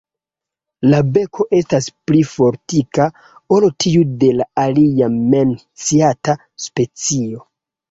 La 0.91 1.01
beko 1.17 1.45
estas 1.57 1.89
pli 2.11 2.21
fortika 2.29 3.07
ol 3.59 3.69
tiu 3.87 4.09
de 4.25 4.33
la 4.41 4.49
alia 4.65 5.13
menciata 5.21 6.39
specio. 6.67 7.49